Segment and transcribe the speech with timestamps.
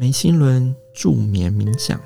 [0.00, 2.00] 眉心轮助眠冥想，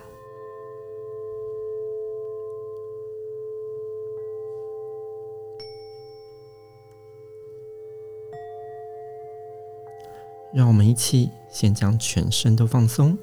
[10.54, 13.18] 让我们一起先将全身都放松，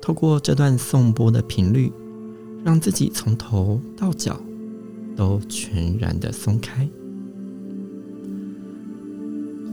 [0.00, 1.92] 透过这段颂钵的频率，
[2.64, 4.40] 让自己从头到脚
[5.14, 6.88] 都全然的松开。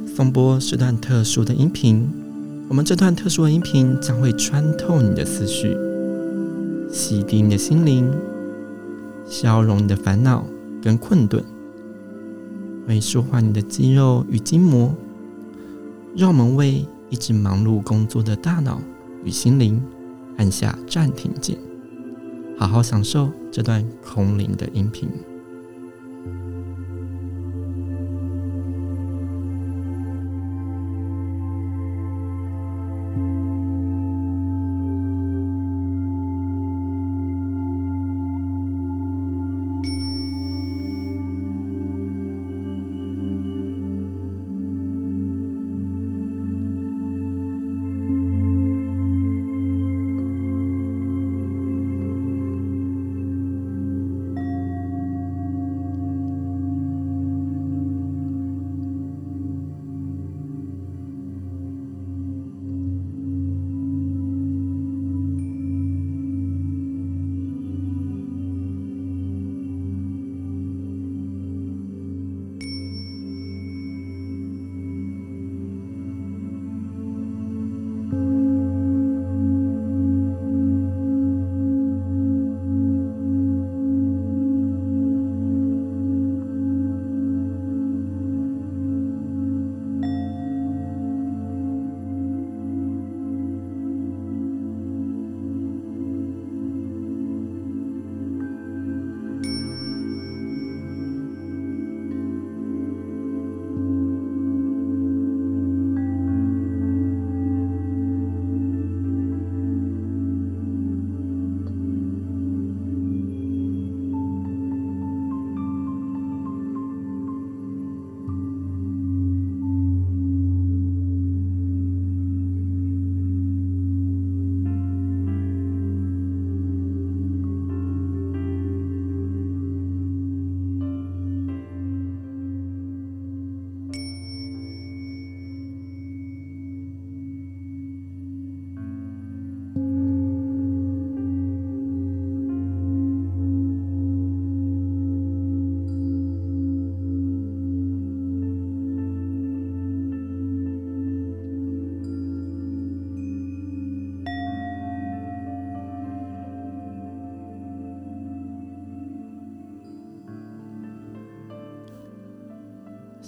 [0.05, 2.28] 颂钵是段特殊的音频。
[2.70, 5.76] 我们这段特殊的音频将会穿透你的思绪，
[6.92, 8.08] 洗涤你的心灵，
[9.26, 10.45] 消融你的烦恼
[10.80, 11.44] 跟困顿，
[12.88, 14.94] 会舒缓你的肌肉与筋膜，
[16.16, 18.80] 让我们为一直忙碌工作的大脑
[19.23, 19.81] 与心灵
[20.38, 21.58] 按下暂停键，
[22.56, 25.09] 好好享受这段空灵的音频。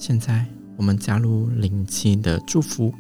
[0.01, 0.47] 现在，
[0.77, 2.91] 我们加入灵气的祝福。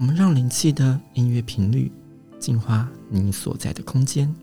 [0.00, 1.92] 我们让灵气的音乐频率
[2.40, 4.34] 净化你所在的空间，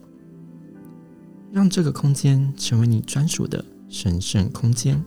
[1.51, 5.03] 让这个空间成为你专属的神圣空间。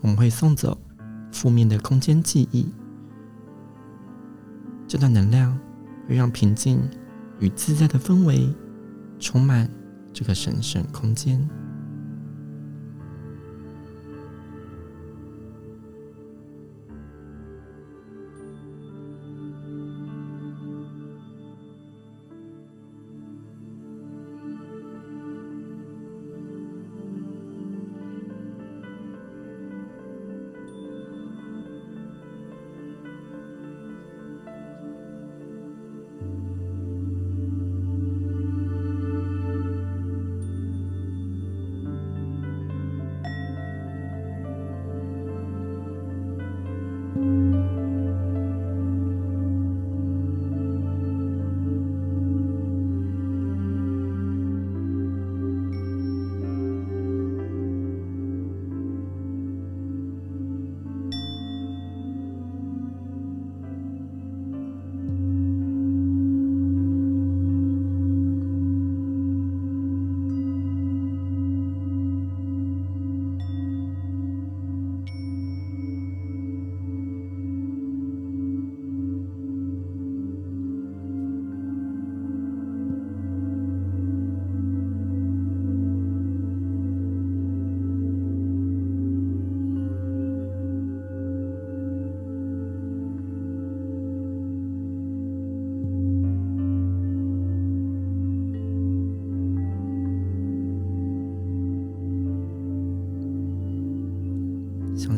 [0.00, 0.80] 我们会送走
[1.30, 2.68] 负面的空间记忆，
[4.86, 5.58] 这段能量
[6.08, 6.80] 会让平静
[7.38, 8.48] 与自在的氛围
[9.20, 9.68] 充满
[10.10, 11.46] 这个神圣空间。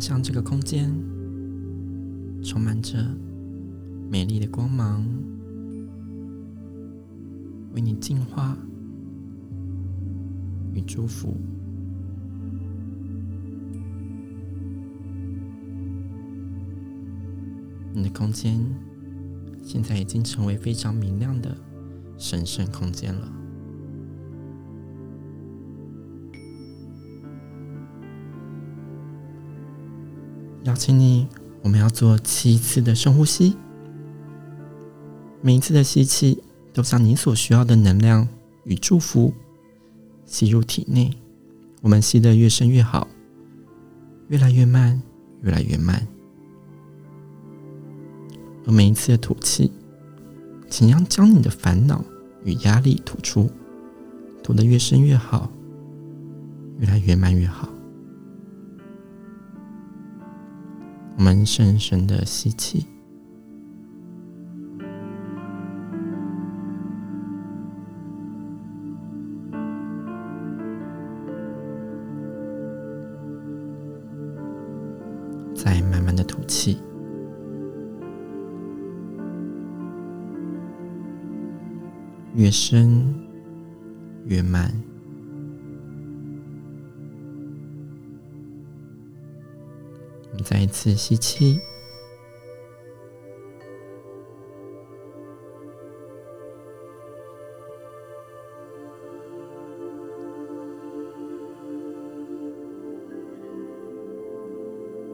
[0.01, 0.91] 想象这个空间
[2.43, 2.97] 充满着
[4.11, 5.05] 美丽的光芒，
[7.75, 8.57] 为你净化
[10.73, 11.37] 与祝福。
[17.93, 18.59] 你的空间
[19.63, 21.55] 现在已经成为非常明亮的
[22.17, 23.40] 神圣空间了。
[30.71, 31.27] 邀请你，
[31.63, 33.57] 我们要做七次的深呼吸。
[35.43, 36.41] 每一次的吸气，
[36.73, 38.29] 都将你所需要的能量
[38.63, 39.35] 与祝福
[40.25, 41.13] 吸入体内。
[41.83, 43.09] 我们吸得越深越好，
[44.29, 45.03] 越来越慢，
[45.43, 46.07] 越来越慢。
[48.65, 49.73] 而每一次的吐气，
[50.69, 52.05] 请要将你的烦恼
[52.45, 53.51] 与压力吐出，
[54.41, 55.51] 吐得越深越好，
[56.79, 57.70] 越来越慢越好。
[61.21, 62.87] 我们深深的吸气，
[75.55, 76.79] 再慢慢的吐气。
[82.35, 83.15] 越深
[84.25, 84.73] 越慢。
[90.43, 91.61] 再一次吸气，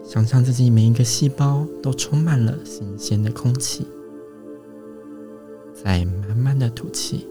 [0.02, 3.86] 想象自己每一个细胞都充满了新鲜的空气。
[5.74, 7.26] 再慢慢的吐气，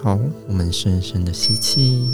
[0.00, 0.16] 好，
[0.46, 2.08] 我们深深的吸气。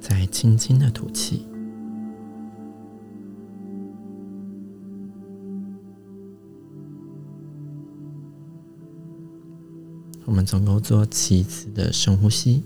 [0.00, 1.46] 再轻轻的吐气，
[10.40, 12.62] 我们总共做七次的深呼吸。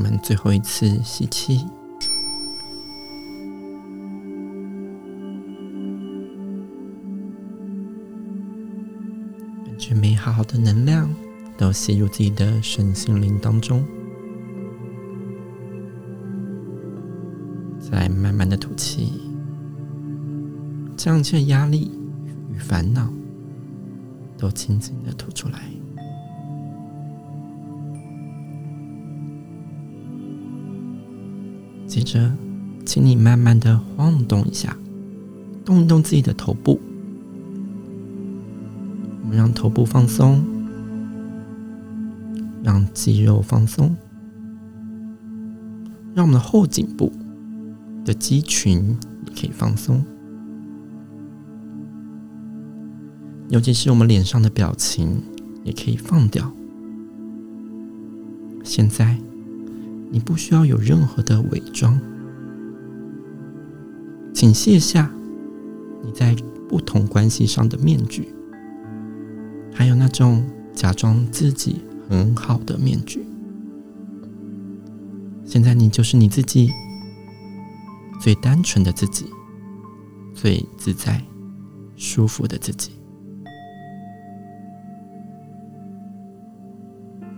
[0.00, 1.58] 我们最后一次吸气，
[9.66, 11.14] 感觉美好的能量
[11.58, 13.84] 都吸入自己的身心灵当中，
[17.78, 19.20] 再慢慢的吐气，
[20.96, 21.90] 将这压力
[22.50, 23.12] 与烦恼
[24.38, 25.60] 都轻轻的吐出来。
[31.90, 32.32] 接着
[32.86, 34.76] 请你慢慢的晃动一下
[35.64, 36.80] 动一动自己的头部。
[39.22, 40.40] 我们让头部放松
[42.62, 43.96] 让肌肉放松
[46.14, 47.12] 让我们的后颈部
[48.04, 50.04] 的肌群也可以放松。
[53.48, 55.20] 尤其是我们脸上的表情
[55.64, 56.52] 也可以放掉。
[58.62, 59.18] 现在
[60.10, 61.98] 你不需要有任何的伪装，
[64.34, 65.10] 请卸下
[66.02, 66.34] 你在
[66.68, 68.28] 不同关系上的面具，
[69.72, 73.24] 还有那种假装自己很好的面具。
[75.44, 76.70] 现在，你就是你自己，
[78.20, 79.26] 最单纯的自己，
[80.34, 81.22] 最自在、
[81.96, 82.92] 舒服的自己。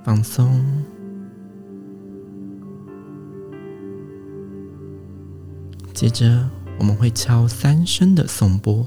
[0.05, 0.92] 放松。
[6.03, 8.85] 接着，我们会敲三声的颂钵。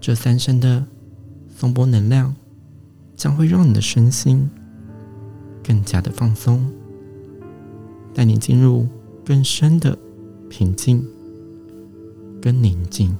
[0.00, 0.82] 这三声的
[1.54, 2.34] 颂钵能量
[3.14, 4.48] 将会让你的身心
[5.62, 6.72] 更加的放松，
[8.14, 8.88] 带你进入
[9.22, 9.98] 更深的
[10.48, 11.06] 平静
[12.40, 13.14] 跟宁静。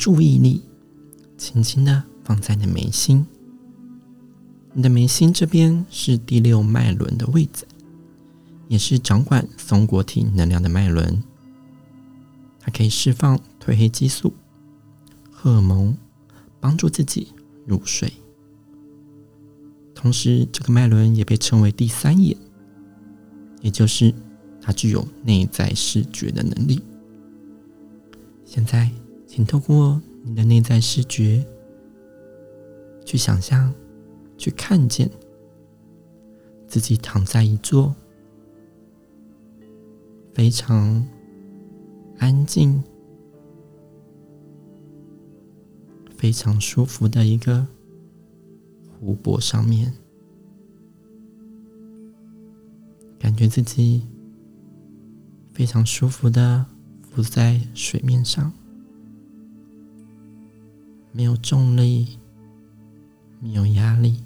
[0.00, 0.62] 注意力
[1.36, 3.26] 轻轻的放在你的眉心，
[4.72, 7.66] 你的眉心这边是第六脉轮的位置，
[8.66, 11.22] 也是掌管松果体能量的脉轮，
[12.58, 14.32] 它可以释放褪黑激素、
[15.30, 15.94] 荷尔蒙，
[16.60, 17.28] 帮助自己
[17.66, 18.10] 入睡。
[19.94, 22.34] 同时，这个脉轮也被称为第三眼，
[23.60, 24.14] 也就是
[24.62, 26.80] 它具有内在视觉的能力。
[28.46, 28.90] 现在，
[29.32, 31.46] 请透过你的内在视觉，
[33.06, 33.72] 去想象、
[34.36, 35.08] 去看见
[36.66, 37.94] 自己躺在一座
[40.34, 41.06] 非常
[42.18, 42.82] 安静、
[46.16, 47.64] 非常舒服的一个
[48.98, 49.94] 湖泊上面，
[53.16, 54.08] 感觉自己
[55.52, 56.66] 非常舒服的。
[57.12, 58.52] 浮在水面上，
[61.12, 62.18] 没有重力，
[63.40, 64.22] 没有压力，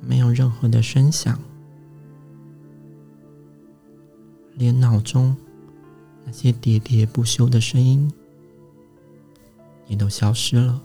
[0.00, 1.38] 没有任何的声响，
[4.54, 5.34] 连脑中
[6.24, 8.12] 那些喋喋不休的声音
[9.86, 10.82] 也都消失了。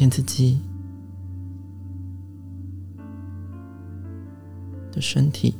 [0.00, 0.58] 见自己
[4.90, 5.54] 的身体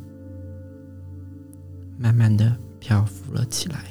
[1.99, 3.85] 慢慢的漂浮了起来，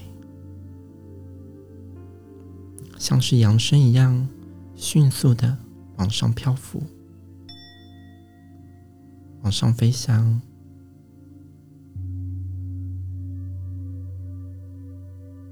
[2.98, 4.28] 像是扬升一样，
[4.74, 5.56] 迅速的
[5.98, 6.82] 往上漂浮，
[9.44, 10.42] 往上飞翔，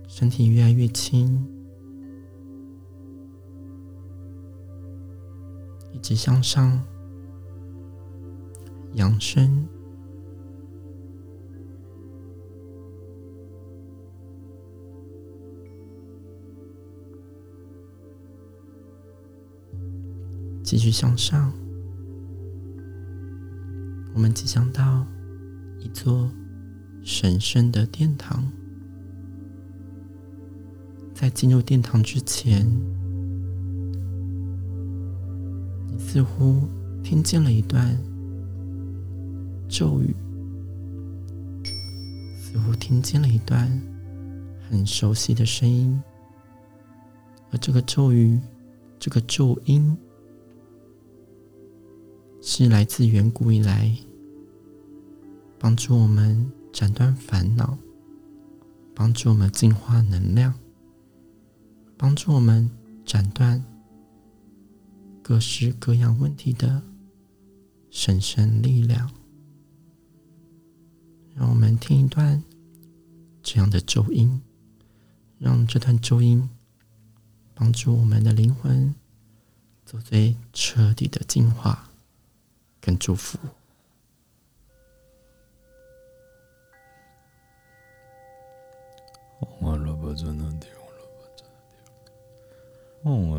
[0.07, 1.47] 身体越来越轻。
[5.97, 6.79] 一直向上。
[8.93, 9.67] 养生。
[20.61, 21.51] 继续向上。
[24.13, 25.03] 我们即将到
[25.79, 26.29] 一座
[27.03, 28.47] 神圣的殿堂。
[31.15, 32.96] 在进入殿堂之前。
[36.17, 36.67] 似乎
[37.03, 37.95] 听见了一段
[39.69, 40.15] 咒语，
[42.41, 43.69] 似乎听见了一段
[44.67, 46.01] 很熟悉的声音，
[47.51, 48.41] 而这个咒语，
[48.97, 49.95] 这个咒音，
[52.41, 53.95] 是来自远古以来
[55.59, 57.77] 帮助我们斩断烦恼、
[58.95, 60.51] 帮助我们净化能量。
[61.95, 62.67] 帮助我们
[63.05, 63.63] 斩断
[65.27, 66.81] 各式各样问题的
[67.91, 69.11] 神圣力量。
[71.35, 72.41] 让我们听一段
[73.43, 74.41] 这样的咒音，
[75.37, 76.49] 让这段咒音
[77.53, 78.95] 帮助我们的灵魂
[79.85, 81.89] 做最彻底的净化
[82.79, 83.37] 跟祝福。
[93.09, 93.37] Oh,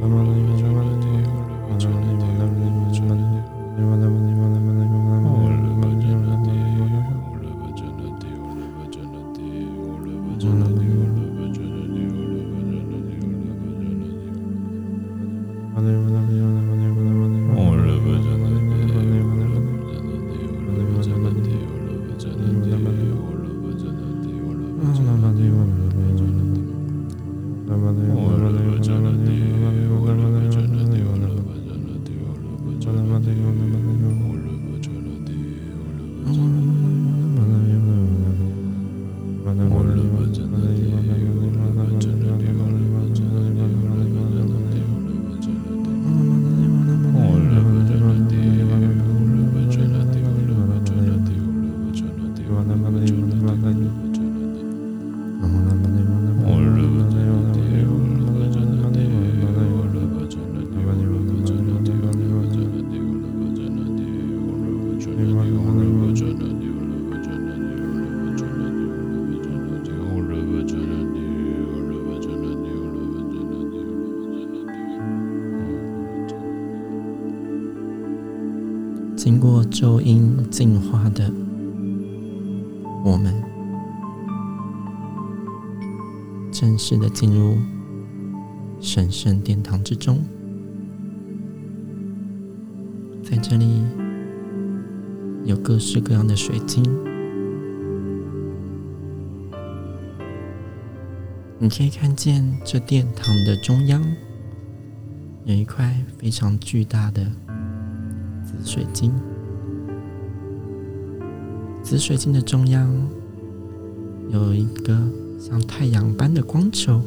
[0.00, 0.49] 经过
[79.80, 81.32] 收音净化的
[83.02, 83.42] 我们，
[86.52, 87.56] 正式的进入
[88.78, 90.18] 神圣殿堂之中。
[93.24, 93.82] 在这里
[95.46, 96.84] 有各式各样的水晶，
[101.58, 104.04] 你可以看见这殿堂的中央
[105.46, 107.26] 有一块非常巨大的。
[108.42, 109.12] 紫水晶，
[111.82, 112.88] 紫水晶的中央
[114.28, 114.96] 有一个
[115.38, 117.02] 像太阳般的光球，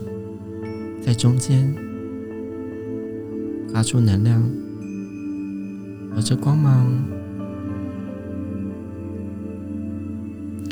[1.02, 1.74] 在中间
[3.72, 4.44] 发出能量，
[6.16, 6.92] 而这光芒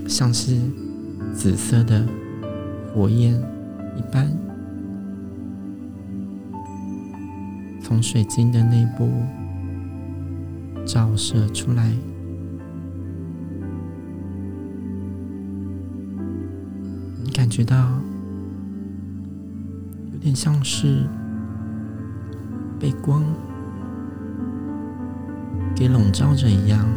[0.07, 0.57] 像是
[1.33, 2.05] 紫色的
[2.93, 3.33] 火焰
[3.95, 4.29] 一般，
[7.81, 9.09] 从水晶的内部。
[10.83, 11.93] 照射出来，
[17.51, 17.75] 觉到
[20.13, 21.05] 有点像是
[22.79, 23.21] 被光
[25.75, 26.87] 给笼罩着一样，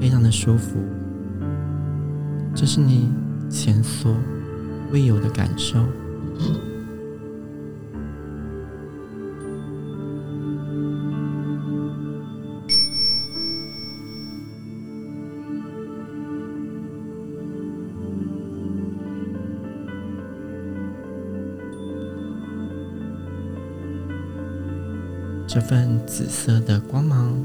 [0.00, 0.80] 非常的舒服。
[2.56, 3.08] 这是你
[3.48, 4.12] 前所
[4.90, 5.78] 未有的感受。
[25.54, 27.36] 这份紫色的光芒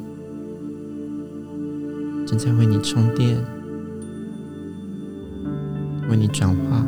[2.25, 3.37] 正在为你充电，
[6.09, 6.85] 为你转化，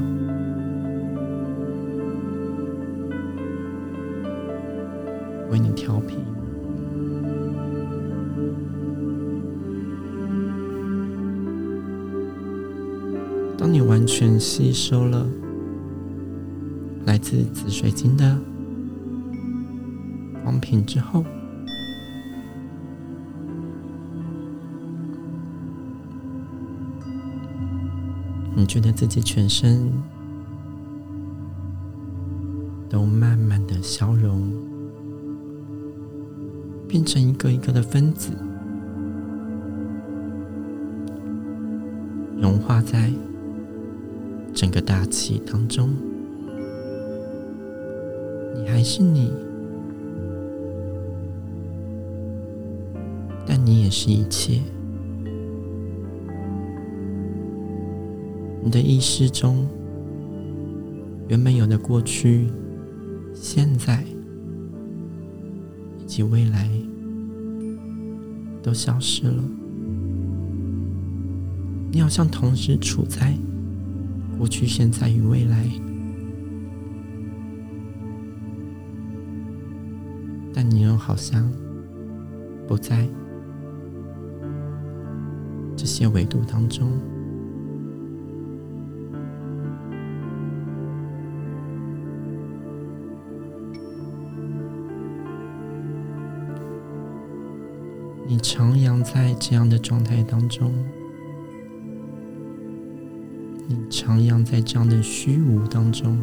[5.51, 6.19] 为你调频。
[13.57, 15.27] 当你完全吸收了
[17.05, 18.37] 来自紫水晶的
[20.69, 21.25] 光频之后，
[28.55, 29.91] 你觉得自己全身
[32.87, 34.51] 都慢慢的消融，
[36.87, 38.31] 变成一个一个的分子，
[42.39, 43.11] 融化在
[44.53, 45.89] 整个大气当中。
[48.55, 49.48] 你还是你。
[53.69, 54.59] 你也是一切。
[58.63, 59.67] 你的意识中
[61.27, 62.47] 原本有的过去、
[63.31, 64.03] 现在
[65.99, 66.67] 以及未来
[68.63, 69.43] 都消失了。
[71.91, 73.37] 你好像同时处在
[74.39, 75.69] 过去、现在与未来，
[80.55, 81.47] 但你又好像
[82.67, 83.07] 不在。
[85.79, 86.91] 这些维度当中，
[98.27, 100.73] 你徜徉在这样的状态当中，
[103.65, 106.17] 你徜徉在这样的虚无当中。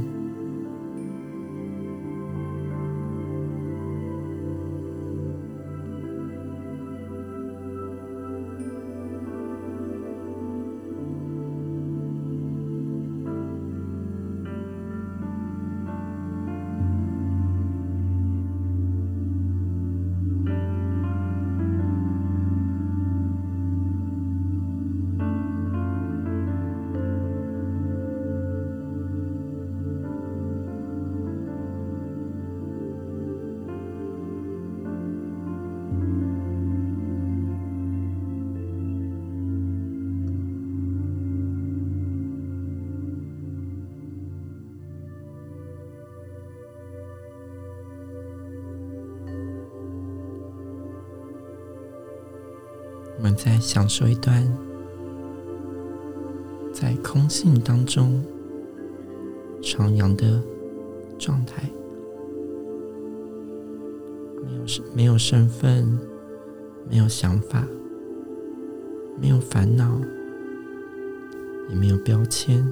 [53.37, 54.43] 在享受一段
[56.73, 58.25] 在空性当中
[59.61, 60.43] 徜徉的
[61.19, 61.63] 状态，
[64.45, 65.99] 没有身，没有身份，
[66.91, 67.67] 没有想法，
[69.21, 70.01] 没有烦恼，
[71.69, 72.67] 也没有标签。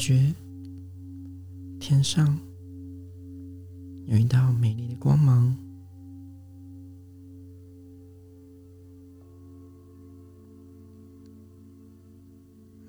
[0.00, 0.34] 觉
[1.78, 2.38] 天上
[4.06, 5.54] 有一道美丽的光芒，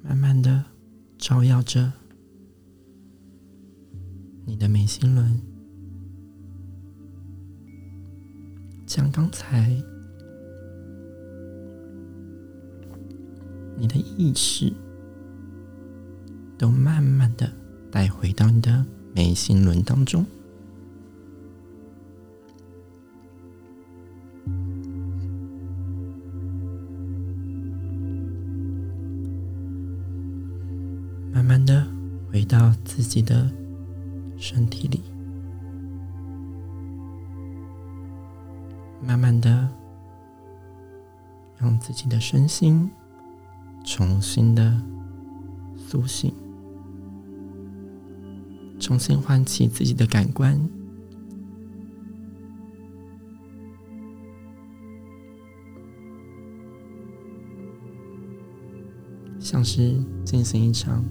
[0.02, 0.63] 慢慢的
[1.17, 1.91] 照耀着
[4.45, 5.38] 你的眉心轮，
[8.86, 9.69] 将刚才
[13.76, 14.71] 你的意识。
[16.62, 17.52] 都慢慢的
[17.91, 20.24] 带回到你的眉心轮当中。
[31.34, 31.84] 慢慢的
[32.32, 33.50] 回到自己的
[34.38, 35.02] 身体里。
[39.02, 39.82] 慢慢的。
[41.62, 42.89] 让自己的身心
[43.84, 44.82] 重新的
[45.78, 46.40] 苏醒。
[48.91, 50.60] 重新唤起自己的感官，
[59.39, 61.06] 像是进行一场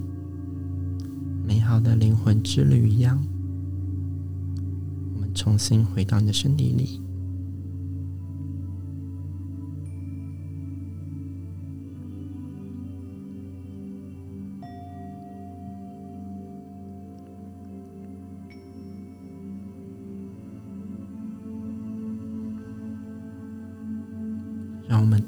[1.43, 3.19] 美好的灵魂之旅一样，
[5.15, 7.01] 我们重新回到你的身体里，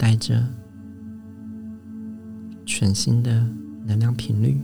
[0.02, 0.44] 带着
[2.66, 3.46] 全新的
[3.86, 4.60] 能量频率。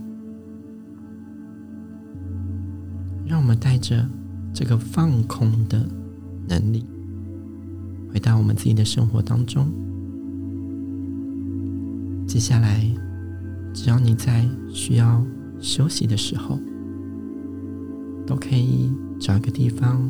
[3.25, 4.05] 让我们带着
[4.53, 5.87] 这个放空的
[6.45, 6.85] 能力，
[8.11, 9.71] 回到我们自己的生活当中。
[12.27, 12.85] 接下来，
[13.73, 15.25] 只要你在需要
[15.61, 16.59] 休息的时候，
[18.27, 20.01] 都可以找一个地方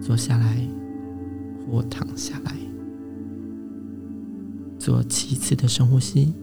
[0.00, 0.64] 坐下来
[1.66, 2.54] 或躺下来，
[4.80, 6.34] 做七次的深呼吸，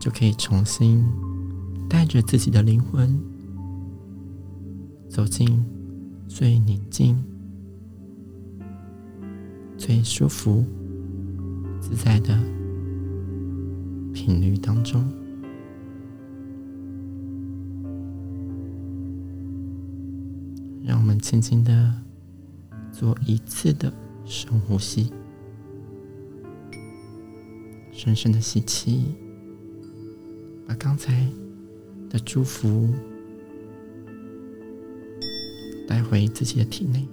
[0.00, 1.04] 就可以重新。
[1.90, 3.18] 带着自己的灵魂，
[5.08, 5.64] 走进
[6.28, 7.16] 最宁静、
[9.78, 10.62] 最舒服、
[11.80, 12.38] 自在的
[14.12, 15.02] 频率当中。
[20.84, 21.94] 让我们轻轻的
[22.92, 23.90] 做一次的
[24.26, 25.10] 深呼吸，
[27.98, 29.04] 深深的吸气，
[30.66, 31.26] 把刚才。
[32.10, 32.88] 的祝福
[35.86, 37.06] 带回自己的体内，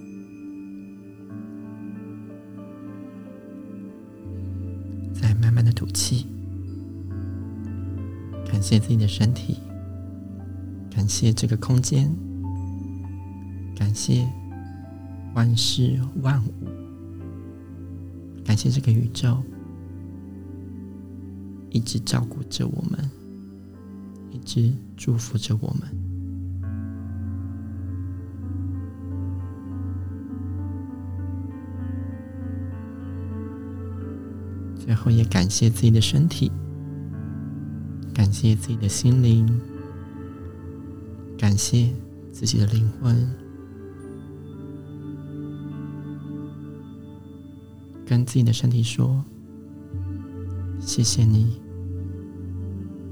[5.12, 6.24] 再慢慢的吐气，
[8.50, 9.58] 感谢自己的身体，
[10.90, 12.10] 感谢这个空间，
[13.76, 14.26] 感谢
[15.34, 16.50] 万事万物，
[18.46, 19.36] 感谢这个宇宙
[21.70, 23.10] 一直照顾着我们。
[24.32, 25.88] 一直祝福着我们，
[34.78, 36.52] 最后也感谢自己的身体，
[38.12, 39.48] 感谢自己的心灵，
[41.38, 41.90] 感谢
[42.30, 43.16] 自己的灵魂，
[48.04, 49.24] 跟自己的身体说
[50.86, 51.60] ：“谢谢你，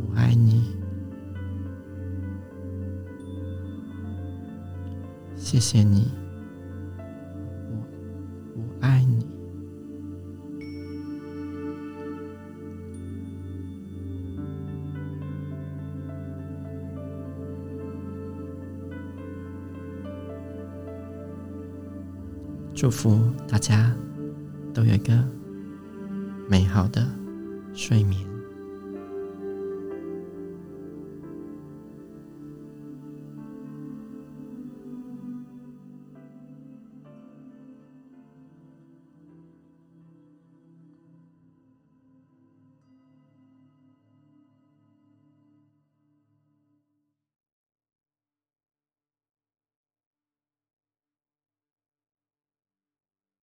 [0.00, 0.62] 我爱你。”
[5.36, 6.08] 谢谢你，
[7.68, 7.76] 我
[8.56, 9.26] 我爱你。
[22.72, 23.94] 祝福大家
[24.72, 25.22] 都有一个
[26.48, 27.06] 美好的
[27.74, 28.33] 睡眠。